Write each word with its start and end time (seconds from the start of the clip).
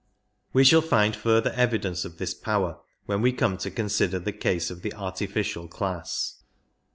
We 0.51 0.63
shall 0.63 0.81
find 0.81 1.15
further 1.15 1.51
evidence 1.51 2.05
of 2.05 2.17
this 2.17 2.33
power 2.33 2.79
when 3.05 3.21
we 3.21 3.31
come 3.31 3.57
to 3.59 3.69
consider 3.69 4.17
the 4.17 4.33
case 4.33 4.71
of 4.71 4.81
the 4.81 4.95
artificial 4.95 5.67
class. 5.67 6.41